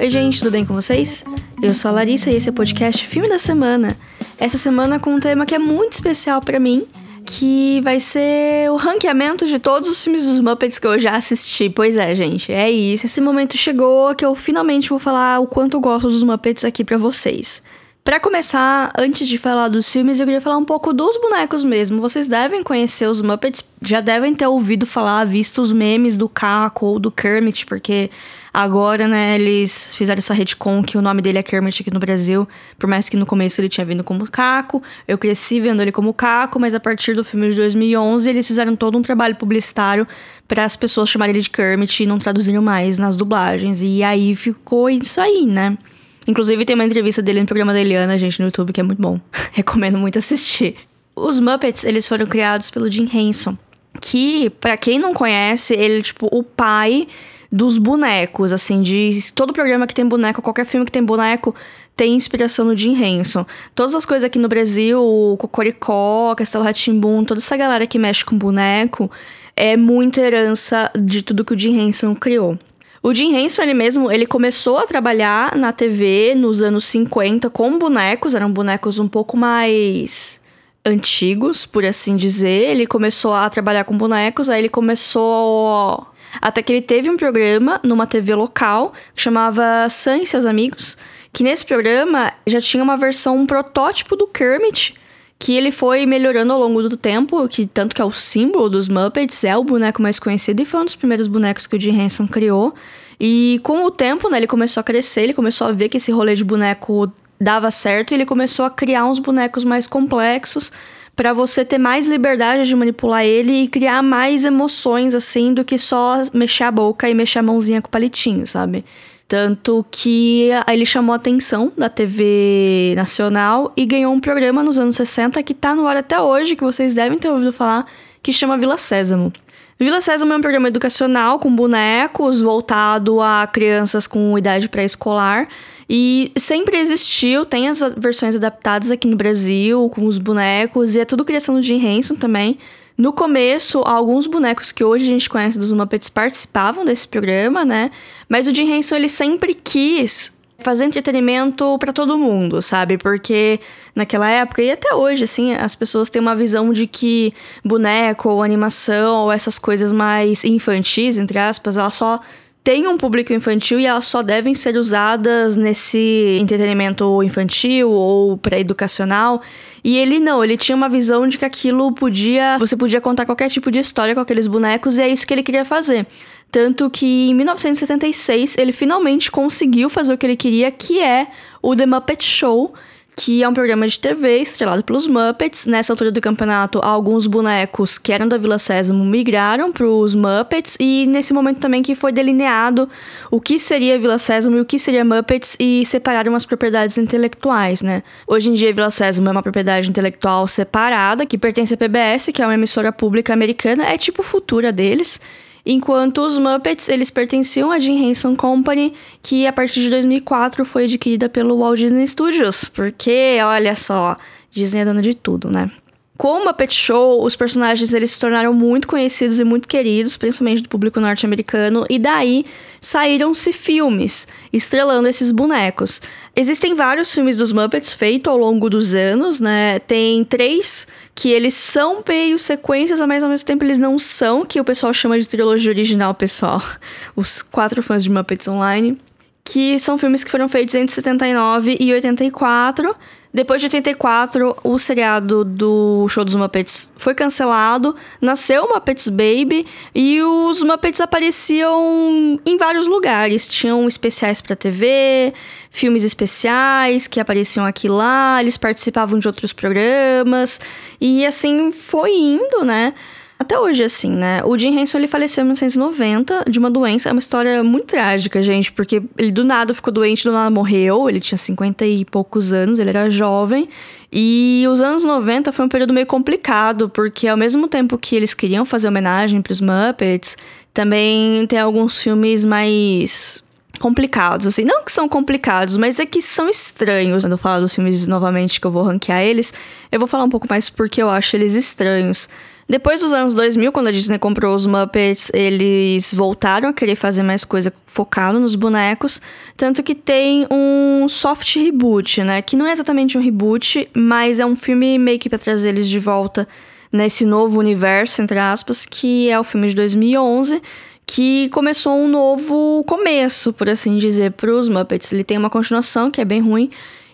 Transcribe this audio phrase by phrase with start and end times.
[0.00, 1.24] Oi, gente, tudo bem com vocês?
[1.60, 3.96] Eu sou a Larissa e esse é o podcast Filme da Semana.
[4.38, 6.86] Essa semana com um tema que é muito especial para mim,
[7.26, 11.68] que vai ser o ranqueamento de todos os filmes dos Muppets que eu já assisti.
[11.68, 13.06] Pois é, gente, é isso.
[13.06, 16.84] Esse momento chegou que eu finalmente vou falar o quanto eu gosto dos Muppets aqui
[16.84, 17.60] para vocês.
[18.04, 22.00] Para começar, antes de falar dos filmes, eu queria falar um pouco dos bonecos mesmo.
[22.00, 26.86] Vocês devem conhecer os Muppets, já devem ter ouvido falar, visto os memes do Caco
[26.86, 28.10] ou do Kermit, porque
[28.58, 32.48] agora, né, eles fizeram essa retcon que o nome dele é Kermit aqui no Brasil.
[32.76, 36.12] Por mais que no começo ele tinha vindo como Caco, eu cresci vendo ele como
[36.12, 40.08] Caco, mas a partir do filme de 2011 eles fizeram todo um trabalho publicitário
[40.48, 43.80] para as pessoas chamarem ele de Kermit e não traduziram mais nas dublagens.
[43.80, 45.78] E aí ficou isso aí, né?
[46.26, 49.00] Inclusive, tem uma entrevista dele no programa da Eliana, gente, no YouTube, que é muito
[49.00, 49.20] bom.
[49.52, 50.74] Recomendo muito assistir.
[51.14, 53.56] Os Muppets, eles foram criados pelo Jim Henson,
[54.00, 57.06] que, para quem não conhece, ele tipo, o pai
[57.50, 61.54] dos bonecos, assim, de todo programa que tem boneco, qualquer filme que tem boneco,
[61.96, 63.46] tem inspiração no Jim Henson.
[63.74, 65.00] Todas as coisas aqui no Brasil,
[65.38, 69.10] Cocoricó, Castelo Ratimbum, toda essa galera que mexe com boneco,
[69.56, 72.58] é muita herança de tudo que o Jim Henson criou.
[73.02, 77.78] O Jim Henson, ele mesmo, ele começou a trabalhar na TV nos anos 50 com
[77.78, 80.40] bonecos, eram bonecos um pouco mais
[80.84, 82.70] antigos, por assim dizer.
[82.70, 86.06] Ele começou a trabalhar com bonecos, aí ele começou
[86.40, 90.96] até que ele teve um programa numa TV local que chamava Sam e seus amigos,
[91.32, 94.94] que nesse programa já tinha uma versão um protótipo do Kermit
[95.38, 98.88] que ele foi melhorando ao longo do tempo, que tanto que é o símbolo dos
[98.88, 101.96] Muppets, é o boneco mais conhecido e foi um dos primeiros bonecos que o Jim
[101.96, 102.74] Henson criou.
[103.20, 106.10] E com o tempo, né, ele começou a crescer, ele começou a ver que esse
[106.10, 110.72] rolê de boneco dava certo e ele começou a criar uns bonecos mais complexos
[111.18, 115.76] para você ter mais liberdade de manipular ele e criar mais emoções assim do que
[115.76, 118.84] só mexer a boca e mexer a mãozinha com o palitinho, sabe?
[119.26, 124.94] Tanto que ele chamou a atenção da TV nacional e ganhou um programa nos anos
[124.94, 127.84] 60 que tá no ar até hoje, que vocês devem ter ouvido falar,
[128.22, 129.32] que chama Vila Sésamo.
[129.80, 135.48] Vila Sésamo é um programa educacional com bonecos voltado a crianças com idade pré-escolar
[135.88, 141.04] e sempre existiu, tem as versões adaptadas aqui no Brasil com os bonecos e é
[141.04, 142.58] tudo criação do Jim Henson também.
[142.96, 147.92] No começo, alguns bonecos que hoje a gente conhece dos Muppets participavam desse programa, né?
[148.28, 152.98] Mas o Jim Henson, ele sempre quis fazer entretenimento para todo mundo, sabe?
[152.98, 153.60] Porque
[153.94, 157.32] naquela época e até hoje, assim, as pessoas têm uma visão de que
[157.64, 162.20] boneco ou animação ou essas coisas mais infantis, entre aspas, elas só
[162.64, 169.40] tem um público infantil e elas só devem ser usadas nesse entretenimento infantil ou pré-educacional.
[169.82, 172.58] E ele não, ele tinha uma visão de que aquilo podia.
[172.58, 175.42] Você podia contar qualquer tipo de história com aqueles bonecos e é isso que ele
[175.42, 176.06] queria fazer.
[176.50, 181.26] Tanto que em 1976 ele finalmente conseguiu fazer o que ele queria, que é
[181.62, 182.74] o The Muppet Show,
[183.20, 185.66] que é um programa de TV estrelado pelos Muppets.
[185.66, 190.76] Nessa altura do campeonato, alguns bonecos que eram da Vila Sésamo migraram para os Muppets
[190.78, 192.88] e nesse momento também que foi delineado
[193.28, 197.82] o que seria Vila Sésamo e o que seria Muppets e separaram as propriedades intelectuais,
[197.82, 198.04] né?
[198.24, 202.40] Hoje em dia, Vila Sésamo é uma propriedade intelectual separada que pertence à PBS, que
[202.40, 205.20] é uma emissora pública americana, é tipo futura deles
[205.68, 210.84] enquanto os Muppets eles pertenciam à Jim Henson Company, que a partir de 2004 foi
[210.84, 214.16] adquirida pelo Walt Disney Studios, porque olha só,
[214.50, 215.70] Disney é dona de tudo, né?
[216.18, 220.64] Com o Muppet Show, os personagens eles se tornaram muito conhecidos e muito queridos, principalmente
[220.64, 222.44] do público norte-americano, e daí
[222.80, 226.02] saíram-se filmes estrelando esses bonecos.
[226.34, 229.78] Existem vários filmes dos Muppets feitos ao longo dos anos, né?
[229.78, 234.60] Tem três que eles são meio sequências, mas ao mesmo tempo eles não são, que
[234.60, 236.60] o pessoal chama de trilogia original, pessoal.
[237.14, 238.98] Os quatro fãs de Muppets Online
[239.44, 242.94] que são filmes que foram feitos entre 79 e 84.
[243.32, 249.66] Depois de 84, o seriado do Show dos Muppets foi cancelado, nasceu o Muppets Baby
[249.94, 253.46] e os Muppets apareciam em vários lugares.
[253.46, 255.34] Tinham especiais para TV,
[255.70, 260.58] filmes especiais que apareciam aqui lá, eles participavam de outros programas
[260.98, 262.94] e assim foi indo, né?
[263.38, 264.42] Até hoje, assim, né?
[264.44, 267.08] O Jim Henson, ele faleceu em 1990 de uma doença.
[267.08, 271.08] É uma história muito trágica, gente, porque ele do nada ficou doente, do nada morreu.
[271.08, 273.68] Ele tinha 50 e poucos anos, ele era jovem.
[274.12, 278.34] E os anos 90 foi um período meio complicado, porque ao mesmo tempo que eles
[278.34, 280.36] queriam fazer homenagem para os Muppets,
[280.74, 283.44] também tem alguns filmes mais
[283.78, 284.64] complicados, assim.
[284.64, 287.22] Não que são complicados, mas é que são estranhos.
[287.22, 289.54] Quando eu falar dos filmes novamente, que eu vou ranquear eles,
[289.92, 292.28] eu vou falar um pouco mais porque eu acho eles estranhos.
[292.68, 297.22] Depois dos anos 2000, quando a Disney comprou os Muppets, eles voltaram a querer fazer
[297.22, 299.22] mais coisa focado nos bonecos,
[299.56, 302.42] tanto que tem um soft reboot, né?
[302.42, 305.88] Que não é exatamente um reboot, mas é um filme meio que para trazer eles
[305.88, 306.46] de volta
[306.92, 310.60] nesse novo universo, entre aspas, que é o filme de 2011,
[311.06, 315.10] que começou um novo começo, por assim dizer, para os Muppets.
[315.10, 316.68] Ele tem uma continuação que é bem ruim,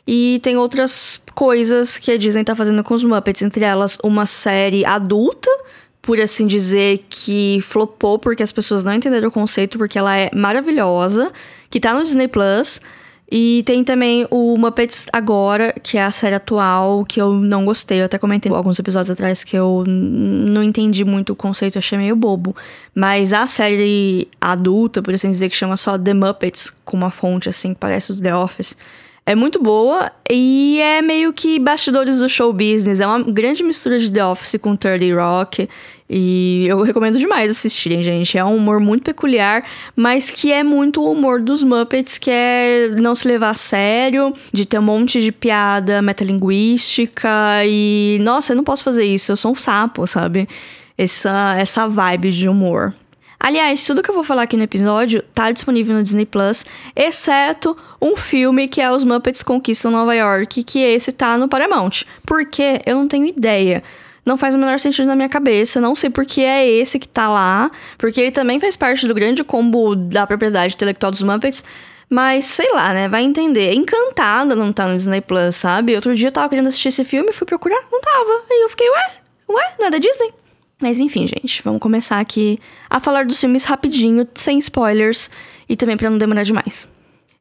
[0.07, 4.27] e tem outras coisas que a Disney tá fazendo com os Muppets, entre elas uma
[4.27, 5.51] série adulta,
[6.03, 10.31] por assim dizer, que flopou porque as pessoas não entenderam o conceito, porque ela é
[10.35, 11.33] maravilhosa,
[11.71, 12.81] que tá no Disney Plus.
[13.33, 18.03] E tem também o Muppets Agora, que é a série atual, que eu não gostei.
[18.03, 22.15] Eu até comentei alguns episódios atrás que eu não entendi muito o conceito, achei meio
[22.15, 22.55] bobo.
[22.95, 27.49] Mas a série adulta, por assim dizer, que chama só The Muppets, com uma fonte
[27.49, 28.77] assim, que parece do The Office
[29.27, 33.01] é muito boa e é meio que bastidores do show business.
[33.01, 35.69] É uma grande mistura de The Office com 30 Rock.
[36.09, 38.37] E eu recomendo demais assistirem, gente.
[38.37, 39.65] É um humor muito peculiar,
[39.97, 44.35] mas que é muito o humor dos Muppets, que é não se levar a sério,
[44.53, 47.31] de ter um monte de piada metalinguística
[47.67, 48.19] e.
[48.21, 50.47] Nossa, eu não posso fazer isso, eu sou um sapo, sabe?
[50.99, 52.95] Essa, essa vibe de humor.
[53.45, 56.65] Aliás, tudo que eu vou falar aqui no episódio tá disponível no Disney Plus,
[56.97, 62.05] exceto um filme que é Os Muppets Conquistam Nova York, que esse tá no Paramount.
[62.25, 62.81] Por quê?
[62.87, 63.83] Eu não tenho ideia.
[64.25, 65.79] Não faz o menor sentido na minha cabeça.
[65.79, 67.71] Não sei por que é esse que tá lá.
[67.99, 71.63] Porque ele também faz parte do grande combo da propriedade intelectual dos Muppets.
[72.09, 73.11] Mas sei lá, né?
[73.11, 73.75] Vai entender.
[73.75, 75.95] Encantada não tá no Disney Plus, sabe?
[75.95, 78.43] Outro dia eu tava querendo assistir esse filme, fui procurar, não tava.
[78.51, 79.17] Aí eu fiquei, ué,
[79.51, 80.33] ué, não é da Disney?
[80.85, 82.59] Mas enfim, gente, vamos começar aqui
[82.91, 85.31] a falar dos filmes rapidinho, sem spoilers
[85.67, 86.87] e também para não demorar demais.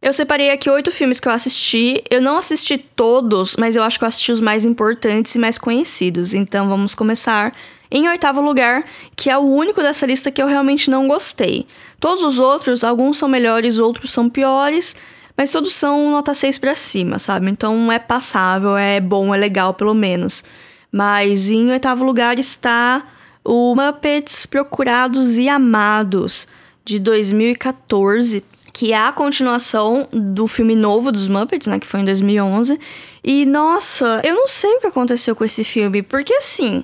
[0.02, 2.02] Eu separei aqui oito filmes que eu assisti.
[2.10, 5.58] Eu não assisti todos, mas eu acho que eu assisti os mais importantes e mais
[5.58, 6.34] conhecidos.
[6.34, 7.54] Então vamos começar
[7.92, 11.68] em oitavo lugar, que é o único dessa lista que eu realmente não gostei.
[12.00, 14.96] Todos os outros, alguns são melhores, outros são piores,
[15.36, 17.52] mas todos são nota 6 para cima, sabe?
[17.52, 20.46] Então é passável, é bom, é legal pelo menos.
[20.90, 23.04] Mas em oitavo lugar está
[23.44, 26.48] o Muppets Procurados e Amados,
[26.86, 32.06] de 2014, que é a continuação do filme novo dos Muppets, né, que foi em
[32.06, 32.80] 2011.
[33.24, 36.84] E nossa, eu não sei o que aconteceu com esse filme, porque assim,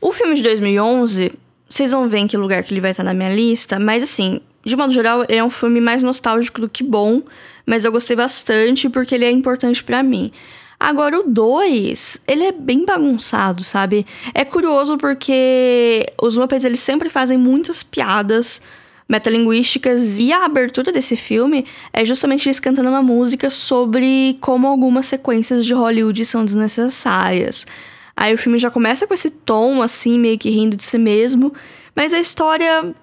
[0.00, 1.32] o filme de 2011,
[1.68, 4.40] vocês vão ver em que lugar que ele vai estar na minha lista, mas assim,
[4.64, 7.22] de modo geral, ele é um filme mais nostálgico do que bom,
[7.64, 10.32] mas eu gostei bastante porque ele é importante para mim.
[10.80, 14.06] Agora, o 2, ele é bem bagunçado, sabe?
[14.32, 18.62] É curioso porque os Muppets, eles sempre fazem muitas piadas
[19.08, 25.06] metalinguísticas e a abertura desse filme é justamente eles cantando uma música sobre como algumas
[25.06, 27.66] sequências de Hollywood são desnecessárias.
[28.14, 31.54] Aí o filme já começa com esse tom, assim, meio que rindo de si mesmo,
[31.94, 32.94] mas a história,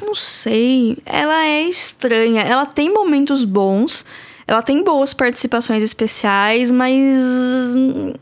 [0.00, 2.42] não sei, ela é estranha.
[2.42, 4.04] Ela tem momentos bons,
[4.46, 6.94] ela tem boas participações especiais, mas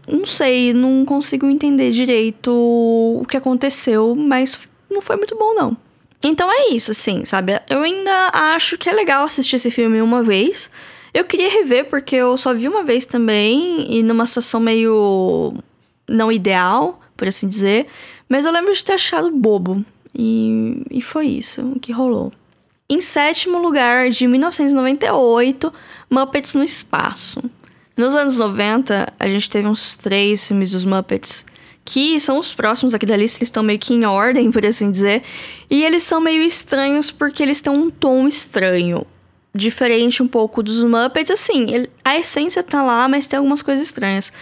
[0.08, 5.76] não sei, não consigo entender direito o que aconteceu, mas não foi muito bom não.
[6.24, 7.60] Então é isso, assim, sabe?
[7.68, 10.70] Eu ainda acho que é legal assistir esse filme uma vez.
[11.14, 15.54] Eu queria rever porque eu só vi uma vez também e numa situação meio
[16.06, 17.86] não ideal, por assim dizer,
[18.28, 19.84] mas eu lembro de ter achado bobo.
[20.14, 22.32] E, e foi isso o que rolou.
[22.92, 25.72] Em sétimo lugar, de 1998,
[26.10, 27.40] Muppets no Espaço.
[27.96, 31.46] Nos anos 90, a gente teve uns três filmes dos Muppets
[31.84, 34.90] que são os próximos aqui da lista, eles estão meio que em ordem, por assim
[34.90, 35.22] dizer.
[35.70, 39.06] E eles são meio estranhos porque eles têm um tom estranho.
[39.54, 44.32] Diferente um pouco dos Muppets, assim, a essência tá lá, mas tem algumas coisas estranhas.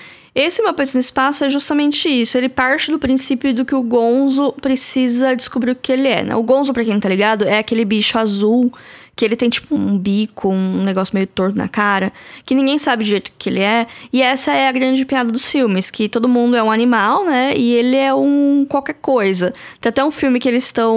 [0.41, 2.39] Esse Muppets no Espaço é justamente isso.
[2.39, 6.37] Ele parte do princípio do que o Gonzo precisa descobrir o que ele é, né?
[6.37, 8.73] O Gonzo, pra quem não tá ligado, é aquele bicho azul
[9.17, 12.13] que ele tem tipo um bico, um negócio meio torto na cara,
[12.47, 13.89] que ninguém sabe de jeito que ele é.
[14.13, 17.53] E essa é a grande piada dos filmes, que todo mundo é um animal, né?
[17.57, 19.53] E ele é um qualquer coisa.
[19.81, 20.97] Tem até um filme que eles estão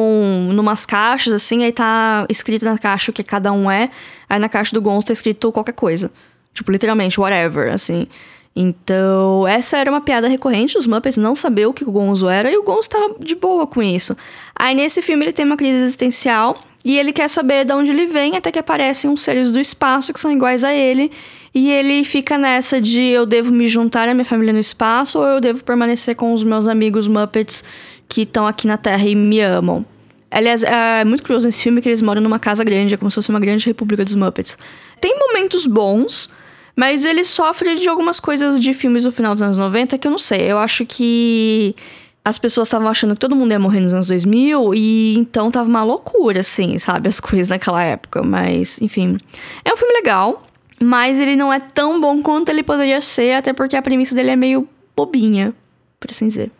[0.54, 3.90] numas caixas assim, aí tá escrito na caixa o que cada um é,
[4.30, 6.12] aí na caixa do Gonzo tá escrito qualquer coisa.
[6.54, 8.08] Tipo, literalmente, whatever, assim.
[8.56, 12.52] Então, essa era uma piada recorrente dos Muppets não saber o que o Gonzo era
[12.52, 14.16] e o Gonzo estava de boa com isso.
[14.56, 18.06] Aí nesse filme ele tem uma crise existencial e ele quer saber de onde ele
[18.06, 21.12] vem até que aparecem uns seres do espaço que são iguais a ele
[21.54, 25.26] e ele fica nessa de eu devo me juntar à minha família no espaço ou
[25.26, 27.64] eu devo permanecer com os meus amigos Muppets
[28.10, 29.86] que estão aqui na Terra e me amam.
[30.30, 33.16] Aliás, é muito curioso nesse filme que eles moram numa casa grande, é como se
[33.16, 34.58] fosse uma grande república dos Muppets.
[35.00, 36.30] Tem momentos bons,
[36.76, 40.12] mas ele sofre de algumas coisas de filmes do final dos anos 90 que eu
[40.12, 40.52] não sei.
[40.52, 41.76] Eu acho que
[42.24, 45.68] as pessoas estavam achando que todo mundo ia morrer nos anos 2000 e então tava
[45.68, 47.10] uma loucura, assim, sabe?
[47.10, 48.22] As coisas naquela época.
[48.22, 49.18] Mas, enfim.
[49.66, 50.44] É um filme legal,
[50.80, 54.32] mas ele não é tão bom quanto ele poderia ser, até porque a premissa dele
[54.32, 55.54] é meio bobinha,
[56.00, 56.52] por assim dizer.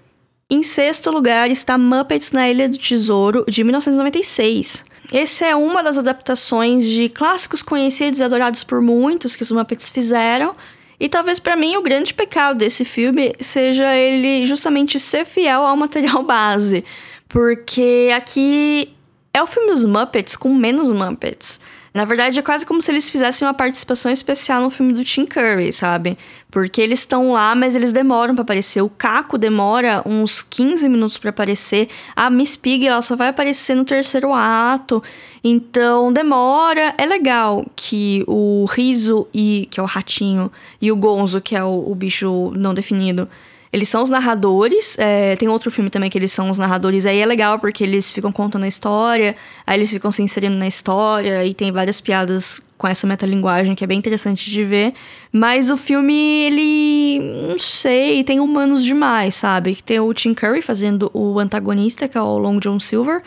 [0.50, 4.84] Em sexto lugar está Muppets na Ilha do Tesouro, de 1996.
[5.12, 9.90] Essa é uma das adaptações de clássicos conhecidos e adorados por muitos que os Muppets
[9.90, 10.56] fizeram
[10.98, 15.76] e talvez para mim o grande pecado desse filme seja ele justamente ser fiel ao
[15.76, 16.86] material base.
[17.28, 18.96] Porque aqui
[19.34, 21.60] é o filme dos Muppets com menos Muppets.
[21.94, 25.26] Na verdade, é quase como se eles fizessem uma participação especial no filme do Tim
[25.26, 26.18] Curry, sabe?
[26.50, 28.82] Porque eles estão lá, mas eles demoram para aparecer.
[28.82, 31.90] O Caco demora uns 15 minutos para aparecer.
[32.16, 35.04] A Miss Pig, ela só vai aparecer no terceiro ato.
[35.44, 36.96] Então, demora.
[36.98, 40.50] É legal que o Riso, e, que é o ratinho,
[40.82, 43.28] e o Gonzo, que é o, o bicho não definido,
[43.72, 44.98] eles são os narradores.
[45.00, 47.06] É, tem outro filme também que eles são os narradores.
[47.06, 49.36] Aí é legal porque eles ficam contando a história,
[49.66, 53.84] aí eles ficam se inserindo na história e tem várias piadas com essa metalinguagem que
[53.84, 54.94] é bem interessante de ver.
[55.32, 57.20] Mas o filme, ele.
[57.48, 59.78] Não sei, tem humanos demais, sabe?
[59.86, 63.22] Tem o Tim Curry fazendo o antagonista, que é o Long John Silver.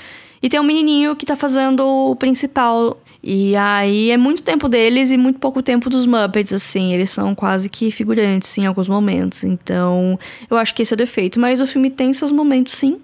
[0.44, 3.00] E tem um menininho que tá fazendo o principal.
[3.22, 6.92] E aí é muito tempo deles e muito pouco tempo dos Muppets, assim.
[6.92, 9.42] Eles são quase que figurantes em alguns momentos.
[9.42, 10.18] Então,
[10.50, 11.40] eu acho que esse é o defeito.
[11.40, 13.00] Mas o filme tem seus momentos, sim.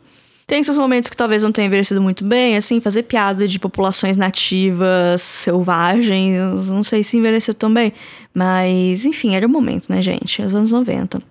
[0.47, 4.19] Tem seus momentos que talvez não tenha envelhecido muito bem, assim, fazer piada de populações
[4.19, 7.95] nativas, selvagens, não sei se envelheceu tão bem.
[8.35, 10.43] Mas, enfim, era o momento, né, gente?
[10.43, 11.23] Os anos 90.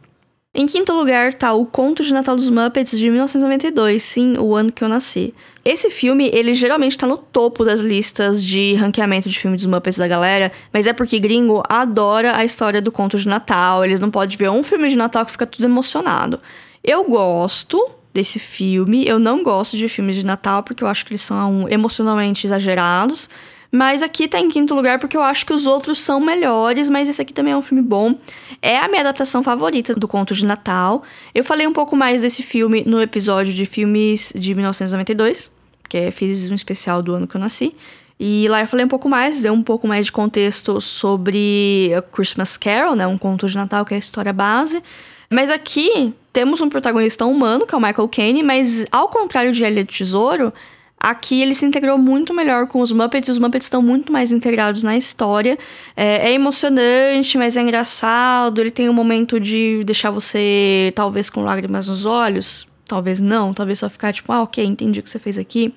[0.52, 4.72] Em quinto lugar tá O Conto de Natal dos Muppets de 1992, sim, o ano
[4.72, 5.32] que eu nasci.
[5.64, 10.00] Esse filme, ele geralmente tá no topo das listas de ranqueamento de filme dos Muppets
[10.00, 14.10] da galera, mas é porque gringo adora a história do Conto de Natal, eles não
[14.10, 16.40] podem ver um filme de Natal que fica tudo emocionado.
[16.84, 21.12] Eu gosto desse filme, eu não gosto de filmes de Natal porque eu acho que
[21.12, 23.30] eles são emocionalmente exagerados,
[23.72, 27.08] mas aqui tá em quinto lugar porque eu acho que os outros são melhores, mas
[27.08, 28.18] esse aqui também é um filme bom.
[28.62, 31.04] É a minha adaptação favorita do Conto de Natal.
[31.36, 35.52] Eu falei um pouco mais desse filme no episódio de filmes de 1992,
[35.88, 37.76] que fiz um especial do ano que eu nasci.
[38.20, 42.02] E lá eu falei um pouco mais, dei um pouco mais de contexto sobre a
[42.02, 44.84] Christmas Carol, né, um conto de Natal que é a história base.
[45.30, 49.84] Mas aqui temos um protagonista humano, que é o Michael Caine, mas ao contrário de
[49.84, 50.52] do Tesouro,
[51.00, 54.84] Aqui ele se integrou muito melhor com os Muppets, os Muppets estão muito mais integrados
[54.84, 55.58] na história.
[55.96, 58.60] É, é, emocionante, mas é engraçado.
[58.60, 62.68] Ele tem um momento de deixar você, talvez, com lágrimas nos olhos.
[62.86, 65.74] Talvez não, talvez só ficar tipo, ah, ok, entendi o que você fez aqui.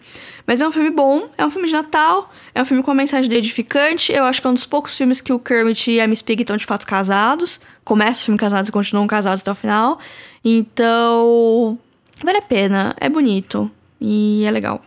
[0.46, 2.96] Mas é um filme bom, é um filme de Natal, é um filme com uma
[2.96, 4.10] mensagem edificante.
[4.12, 6.42] Eu acho que é um dos poucos filmes que o Kermit e a Miss Piggy
[6.42, 7.60] estão de fato casados.
[7.84, 9.98] Começa o filme casados e continuam casados até o final.
[10.44, 11.78] Então,
[12.24, 14.82] vale a pena, é bonito e é legal.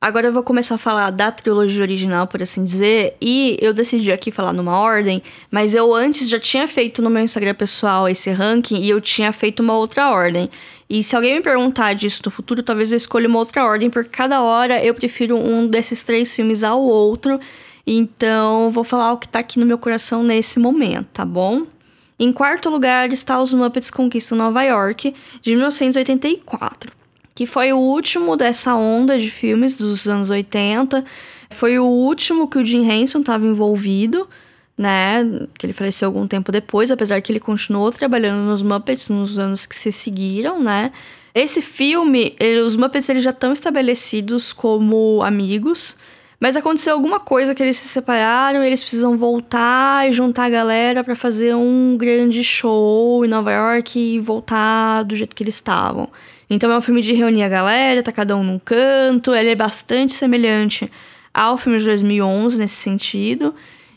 [0.00, 4.12] Agora eu vou começar a falar da trilogia original, por assim dizer, e eu decidi
[4.12, 8.30] aqui falar numa ordem, mas eu antes já tinha feito no meu Instagram pessoal esse
[8.30, 10.48] ranking e eu tinha feito uma outra ordem.
[10.88, 14.08] E se alguém me perguntar disso no futuro, talvez eu escolha uma outra ordem, porque
[14.08, 17.40] cada hora eu prefiro um desses três filmes ao outro.
[17.84, 21.66] Então, vou falar o que tá aqui no meu coração nesse momento, tá bom?
[22.20, 25.12] Em quarto lugar está Os Muppets Conquistam Nova York,
[25.42, 26.98] de 1984
[27.38, 31.04] que foi o último dessa onda de filmes dos anos 80.
[31.50, 34.28] Foi o último que o Jim Henson estava envolvido,
[34.76, 35.24] né?
[35.56, 39.66] Que ele faleceu algum tempo depois, apesar que ele continuou trabalhando nos Muppets nos anos
[39.66, 40.90] que se seguiram, né?
[41.32, 45.96] Esse filme, ele, os Muppets eles já estão estabelecidos como amigos,
[46.40, 51.04] mas aconteceu alguma coisa que eles se separaram, eles precisam voltar e juntar a galera
[51.04, 56.08] para fazer um grande show em Nova York e voltar do jeito que eles estavam.
[56.50, 59.54] Então é um filme de reunir a galera, tá cada um num canto, ele é
[59.54, 60.90] bastante semelhante
[61.32, 63.54] ao filme de 2011 nesse sentido.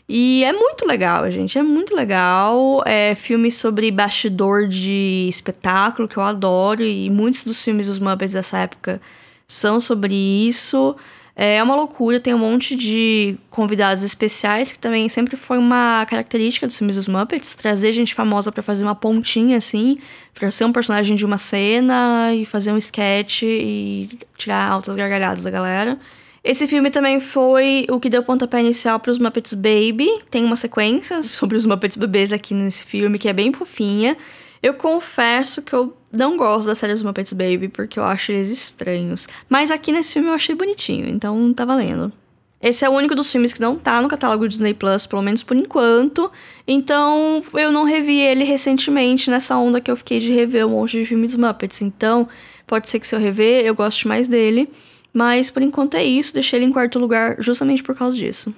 [0.08, 2.82] E é muito legal, gente, é muito legal.
[2.84, 8.32] É filme sobre bastidor de espetáculo, que eu adoro, e muitos dos filmes dos Muppets
[8.34, 9.00] dessa época
[9.46, 10.94] são sobre isso.
[11.34, 16.66] É uma loucura, tem um monte de convidados especiais, que também sempre foi uma característica
[16.66, 19.98] dos filmes dos Muppets, trazer gente famosa para fazer uma pontinha assim,
[20.34, 25.42] pra ser um personagem de uma cena e fazer um sketch e tirar altas gargalhadas
[25.44, 25.98] da galera.
[26.44, 30.08] Esse filme também foi o que deu pontapé inicial para os Muppets Baby.
[30.28, 34.16] Tem uma sequência sobre os Muppets bebês aqui nesse filme que é bem fofinha.
[34.62, 38.50] Eu confesso que eu não gosto da série dos Muppets Baby porque eu acho eles
[38.50, 39.26] estranhos.
[39.48, 42.12] Mas aqui nesse filme eu achei bonitinho, então tá valendo.
[42.60, 45.42] Esse é o único dos filmes que não tá no catálogo Disney Plus, pelo menos
[45.42, 46.30] por enquanto.
[46.66, 50.98] Então eu não revi ele recentemente nessa onda que eu fiquei de rever um monte
[50.98, 51.82] de filmes dos Muppets.
[51.82, 52.28] Então
[52.72, 54.66] Pode ser que se eu rever, eu goste mais dele.
[55.12, 58.54] Mas por enquanto é isso, deixei ele em quarto lugar justamente por causa disso.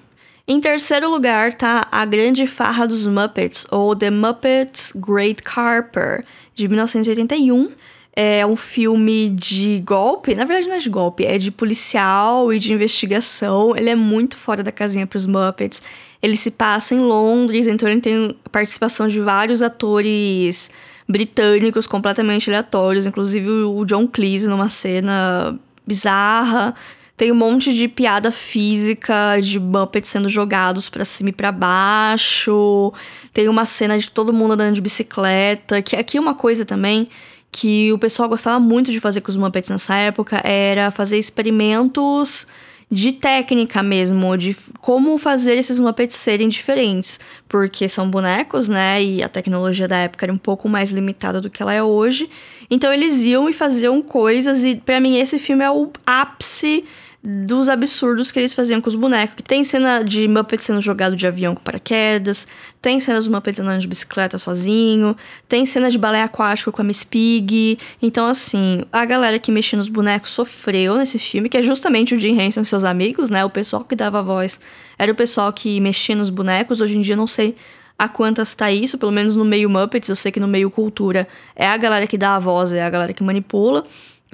[0.47, 6.23] Em terceiro lugar tá A Grande Farra dos Muppets, ou The Muppets Great Carper,
[6.55, 7.71] de 1981.
[8.17, 12.59] É um filme de golpe, na verdade não é de golpe, é de policial e
[12.59, 13.75] de investigação.
[13.75, 15.83] Ele é muito fora da casinha pros Muppets.
[16.23, 20.71] Ele se passa em Londres, então ele tem participação de vários atores
[21.09, 26.75] britânicos completamente aleatórios, inclusive o John Cleese numa cena bizarra.
[27.17, 32.93] Tem um monte de piada física de Muppets sendo jogados para cima e para baixo.
[33.33, 37.09] Tem uma cena de todo mundo andando de bicicleta, que aqui é uma coisa também
[37.53, 42.49] que o pessoal gostava muito de fazer com os Muppets nessa época era fazer experimentos
[42.91, 47.19] de técnica mesmo, de como fazer esses Muppets serem diferentes,
[47.49, 49.03] porque são bonecos, né?
[49.03, 52.29] E a tecnologia da época era um pouco mais limitada do que ela é hoje.
[52.69, 56.85] Então eles iam e faziam coisas e para mim esse filme é o ápice
[57.27, 59.37] dos absurdos que eles faziam com os bonecos.
[59.47, 62.47] Tem cena de Muppet sendo jogado de avião com paraquedas,
[62.83, 65.17] tem cenas de Muppets andando de bicicleta sozinho,
[65.49, 67.79] tem cena de balé aquático com a Miss Pig.
[68.03, 72.21] Então, assim, a galera que mexia nos bonecos sofreu nesse filme, que é justamente o
[72.21, 73.43] Jim Henson e seus amigos, né?
[73.43, 74.61] O pessoal que dava voz
[74.99, 76.83] era o pessoal que mexia nos bonecos.
[76.83, 77.57] Hoje em dia, não sei
[77.99, 81.27] a quantas tá isso, pelo menos no meio Muppets, eu sei que no meio cultura
[81.55, 83.85] é a galera que dá a voz, é a galera que manipula.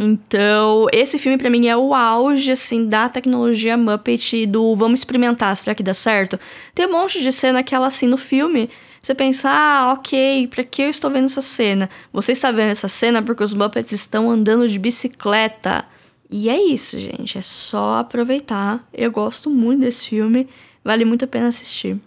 [0.02, 5.54] Então, esse filme para mim é o auge, assim, da tecnologia Muppet do vamos experimentar,
[5.54, 6.40] será que dá certo?
[6.74, 8.70] Tem um monte de cena que ela, assim, no filme,
[9.02, 11.90] você pensa, ah, ok, pra que eu estou vendo essa cena?
[12.14, 15.84] Você está vendo essa cena porque os Muppets estão andando de bicicleta.
[16.30, 18.82] E é isso, gente, é só aproveitar.
[18.94, 20.48] Eu gosto muito desse filme,
[20.82, 22.00] vale muito a pena assistir.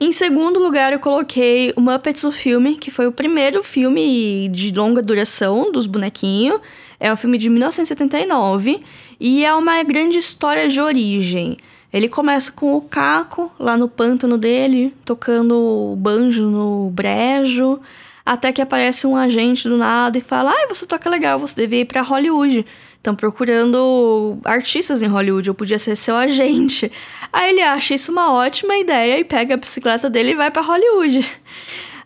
[0.00, 4.72] Em segundo lugar, eu coloquei o Muppets o filme, que foi o primeiro filme de
[4.72, 6.60] longa duração dos bonequinhos.
[7.00, 8.80] É um filme de 1979
[9.18, 11.58] e é uma grande história de origem.
[11.92, 17.80] Ele começa com o Caco lá no pântano dele, tocando banjo no brejo,
[18.24, 21.80] até que aparece um agente do nada e fala: "Ah, você toca legal, você deve
[21.80, 22.64] ir para Hollywood"
[22.98, 26.92] estão procurando artistas em Hollywood, eu podia ser seu agente.
[27.32, 30.62] Aí ele acha isso uma ótima ideia e pega a bicicleta dele e vai para
[30.62, 31.28] Hollywood.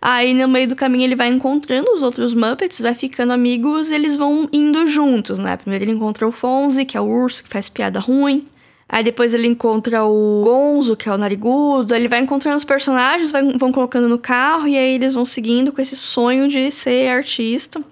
[0.01, 3.95] Aí no meio do caminho ele vai encontrando os outros Muppets, vai ficando amigos e
[3.95, 5.57] eles vão indo juntos, né?
[5.57, 8.47] Primeiro ele encontra o Fonzie, que é o urso que faz piada ruim.
[8.89, 11.95] Aí depois ele encontra o Gonzo, que é o narigudo.
[11.95, 15.73] Ele vai encontrando os personagens, vai, vão colocando no carro e aí eles vão seguindo
[15.73, 17.83] com esse sonho de ser artista.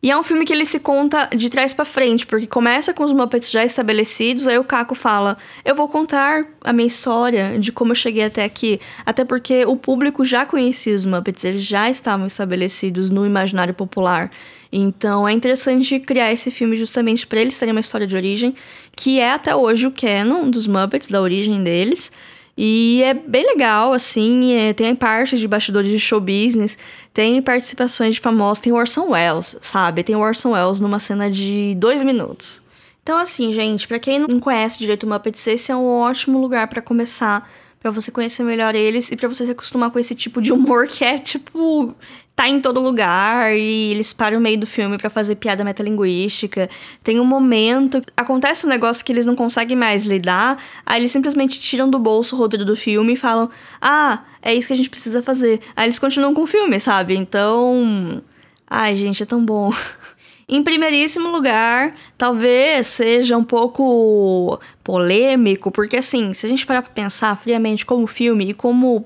[0.00, 3.02] E é um filme que ele se conta de trás para frente, porque começa com
[3.02, 7.72] os Muppets já estabelecidos, aí o Caco fala: "Eu vou contar a minha história de
[7.72, 11.90] como eu cheguei até aqui", até porque o público já conhecia os Muppets, eles já
[11.90, 14.30] estavam estabelecidos no imaginário popular.
[14.70, 18.54] Então é interessante criar esse filme justamente para eles terem uma história de origem,
[18.94, 22.12] que é até hoje o canon dos Muppets, da origem deles.
[22.60, 26.76] E é bem legal, assim, é, tem parte de bastidores de show business,
[27.14, 30.02] tem participações de famosos, tem o Orson Welles, sabe?
[30.02, 32.60] Tem o Orson Welles numa cena de dois minutos.
[33.00, 36.66] Então, assim, gente, para quem não conhece direito o Muppets, esse é um ótimo lugar
[36.66, 40.42] para começar, para você conhecer melhor eles e para você se acostumar com esse tipo
[40.42, 41.94] de humor que é, tipo,
[42.38, 46.70] tá em todo lugar e eles param no meio do filme para fazer piada metalinguística.
[47.02, 51.58] Tem um momento, acontece um negócio que eles não conseguem mais lidar, aí eles simplesmente
[51.58, 53.50] tiram do bolso o roteiro do filme e falam:
[53.82, 55.58] "Ah, é isso que a gente precisa fazer".
[55.74, 57.16] Aí eles continuam com o filme, sabe?
[57.16, 58.22] Então,
[58.70, 59.72] ai, gente, é tão bom.
[60.48, 66.92] Em primeiríssimo lugar, talvez seja um pouco polêmico, porque assim, se a gente parar pra
[66.92, 69.04] pensar friamente como filme e como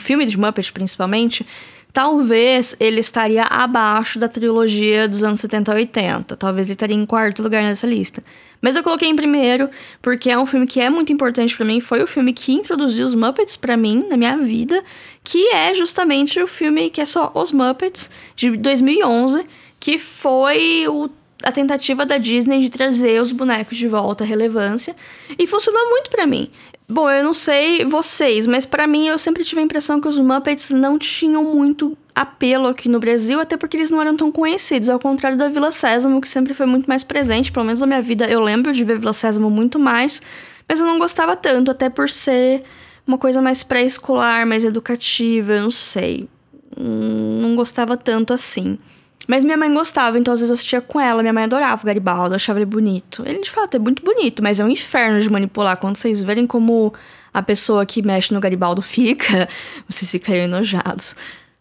[0.00, 1.46] filme de Muppet principalmente,
[1.92, 6.36] Talvez ele estaria abaixo da trilogia dos anos 70 a 80.
[6.36, 8.24] Talvez ele estaria em quarto lugar nessa lista.
[8.62, 9.68] Mas eu coloquei em primeiro
[10.00, 11.80] porque é um filme que é muito importante para mim.
[11.80, 14.82] Foi o filme que introduziu os Muppets para mim na minha vida,
[15.22, 19.44] que é justamente o filme que é só Os Muppets de 2011,
[19.78, 21.10] que foi o
[21.42, 24.94] a tentativa da Disney de trazer os bonecos de volta à relevância
[25.38, 26.50] e funcionou muito para mim.
[26.88, 30.18] Bom, eu não sei vocês, mas para mim eu sempre tive a impressão que os
[30.18, 34.90] Muppets não tinham muito apelo aqui no Brasil, até porque eles não eram tão conhecidos,
[34.90, 38.02] ao contrário da Vila Sésamo, que sempre foi muito mais presente, pelo menos na minha
[38.02, 40.20] vida eu lembro de ver Vila Sésamo muito mais,
[40.68, 42.62] mas eu não gostava tanto, até por ser
[43.06, 46.28] uma coisa mais pré-escolar, mais educativa, eu não sei.
[46.76, 48.78] Hum, não gostava tanto assim.
[49.26, 51.22] Mas minha mãe gostava, então às vezes eu assistia com ela.
[51.22, 53.22] Minha mãe adorava o Garibaldo, achava ele bonito.
[53.26, 55.76] Ele de fato é muito bonito, mas é um inferno de manipular.
[55.76, 56.92] Quando vocês verem como
[57.32, 59.48] a pessoa que mexe no Garibaldo fica,
[59.88, 61.16] vocês ficariam enojados.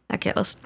[0.10, 0.60] Aquelas.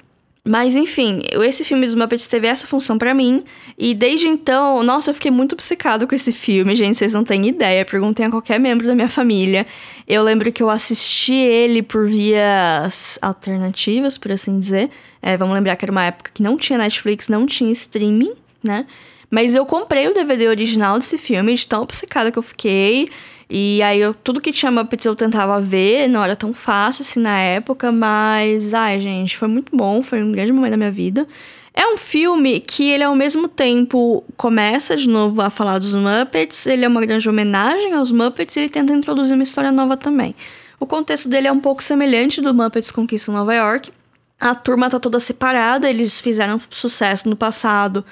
[0.46, 3.42] Mas enfim, esse filme dos Muppets teve essa função para mim.
[3.76, 6.96] E desde então, nossa, eu fiquei muito obcecado com esse filme, gente.
[6.96, 7.84] Vocês não têm ideia.
[7.84, 9.66] Perguntem a qualquer membro da minha família.
[10.06, 14.88] Eu lembro que eu assisti ele por vias alternativas, por assim dizer.
[15.20, 18.86] É, vamos lembrar que era uma época que não tinha Netflix, não tinha streaming, né?
[19.28, 23.10] Mas eu comprei o DVD original desse filme, de tão obcecada que eu fiquei.
[23.48, 27.20] E aí, eu, tudo que tinha Muppets eu tentava ver, não era tão fácil assim
[27.20, 31.26] na época, mas, ai, gente, foi muito bom, foi um grande momento da minha vida.
[31.72, 36.66] É um filme que ele ao mesmo tempo começa de novo a falar dos Muppets,
[36.66, 40.34] ele é uma grande homenagem aos Muppets e ele tenta introduzir uma história nova também.
[40.80, 43.92] O contexto dele é um pouco semelhante do Muppets Conquista Nova York.
[44.40, 48.04] A turma tá toda separada, eles fizeram sucesso no passado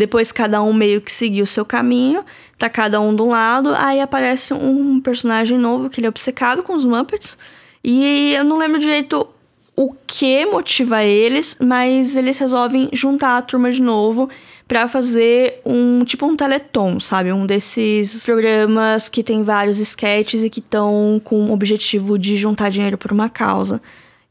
[0.00, 2.24] depois cada um meio que seguiu o seu caminho,
[2.58, 6.62] tá cada um de um lado, aí aparece um personagem novo que ele é obcecado
[6.62, 7.36] com os Muppets.
[7.84, 9.28] E eu não lembro direito
[9.76, 14.30] o que motiva eles, mas eles resolvem juntar a turma de novo
[14.66, 17.30] para fazer um tipo um teleton, sabe?
[17.30, 22.70] Um desses programas que tem vários sketches e que estão com o objetivo de juntar
[22.70, 23.82] dinheiro por uma causa.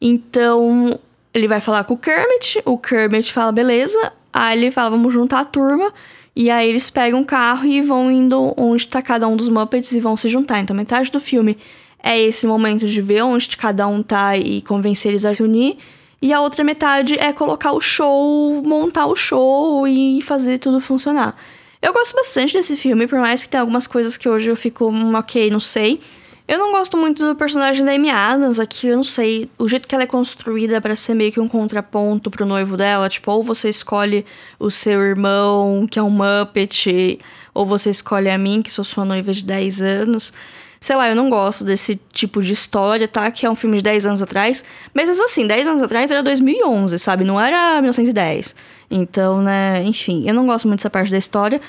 [0.01, 0.99] Então,
[1.31, 5.39] ele vai falar com o Kermit, o Kermit fala beleza, Aí ele fala, vamos juntar
[5.39, 5.93] a turma.
[6.35, 9.91] E aí eles pegam um carro e vão indo onde está cada um dos Muppets
[9.91, 10.59] e vão se juntar.
[10.59, 11.57] Então metade do filme
[12.01, 15.77] é esse momento de ver onde cada um tá e convencer eles a se unir.
[16.21, 21.35] E a outra metade é colocar o show, montar o show e fazer tudo funcionar.
[21.81, 24.89] Eu gosto bastante desse filme, por mais que tenha algumas coisas que hoje eu fico,
[24.89, 26.01] hum, ok, não sei.
[26.49, 29.51] Eu não gosto muito do personagem da Amy Adams aqui, eu não sei.
[29.55, 33.07] O jeito que ela é construída para ser meio que um contraponto pro noivo dela.
[33.07, 34.25] Tipo, ou você escolhe
[34.57, 37.19] o seu irmão, que é um Muppet,
[37.53, 40.33] ou você escolhe a mim, que sou sua noiva de 10 anos.
[40.81, 43.29] Sei lá, eu não gosto desse tipo de história, tá?
[43.29, 44.65] Que é um filme de 10 anos atrás.
[44.91, 47.23] Mas assim, 10 anos atrás era 2011, sabe?
[47.23, 48.55] Não era 1910.
[48.89, 51.61] Então, né, enfim, eu não gosto muito dessa parte da história.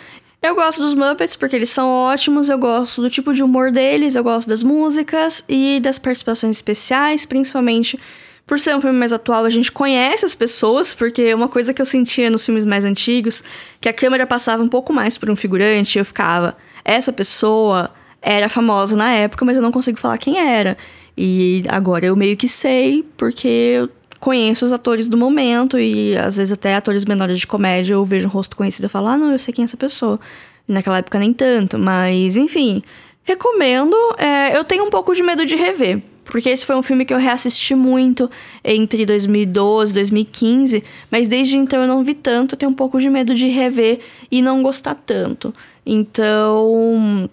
[0.43, 4.17] Eu gosto dos Muppets porque eles são ótimos, eu gosto do tipo de humor deles,
[4.17, 8.01] eu gosto das músicas e das participações especiais, principalmente
[8.47, 11.81] por ser um filme mais atual, a gente conhece as pessoas, porque uma coisa que
[11.81, 13.45] eu sentia nos filmes mais antigos,
[13.81, 17.91] que a câmera passava um pouco mais por um figurante, eu ficava, essa pessoa
[18.23, 20.77] era famosa na época, mas eu não consigo falar quem era.
[21.17, 26.37] E agora eu meio que sei, porque eu conheço os atores do momento e às
[26.37, 29.33] vezes até atores menores de comédia eu vejo um rosto conhecido e falo, ah, não,
[29.33, 30.21] eu sei quem é essa pessoa.
[30.69, 32.83] Naquela época nem tanto, mas enfim.
[33.25, 33.97] Recomendo.
[34.19, 36.03] É, eu tenho um pouco de medo de rever.
[36.25, 38.31] Porque esse foi um filme que eu reassisti muito
[38.63, 43.11] entre 2012 e 2015, mas desde então eu não vi tanto, tenho um pouco de
[43.11, 43.99] medo de rever
[44.31, 45.53] e não gostar tanto.
[45.85, 47.29] Então,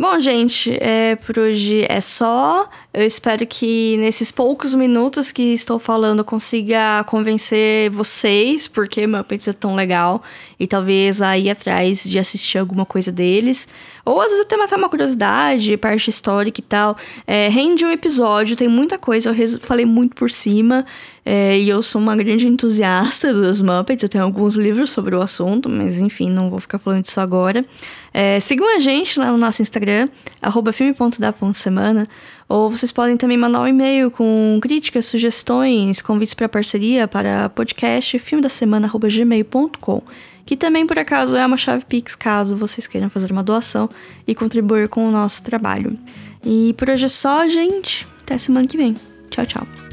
[0.00, 2.70] Bom, gente, é, por hoje é só.
[2.98, 9.52] Eu espero que nesses poucos minutos que estou falando consiga convencer vocês, porque Muppets é
[9.52, 10.20] tão legal,
[10.58, 13.68] e talvez aí atrás de assistir alguma coisa deles.
[14.04, 16.96] Ou às vezes até matar uma curiosidade, parte histórica e tal.
[17.24, 20.84] É, rende um episódio, tem muita coisa, eu falei muito por cima.
[21.30, 25.20] É, e eu sou uma grande entusiasta dos Muppets, eu tenho alguns livros sobre o
[25.20, 27.66] assunto, mas enfim, não vou ficar falando disso agora.
[28.14, 30.08] É, sigam a gente lá no nosso Instagram,
[30.72, 32.08] filme.da.semana,
[32.48, 38.18] ou vocês podem também mandar um e-mail com críticas, sugestões, convites para parceria para podcast
[38.18, 40.02] filmedasemana.gmail.com
[40.48, 43.86] que também por acaso é uma chave Pix caso vocês queiram fazer uma doação
[44.26, 45.98] e contribuir com o nosso trabalho.
[46.42, 48.08] E por hoje é só, gente.
[48.22, 48.94] Até semana que vem.
[49.28, 49.87] Tchau, tchau.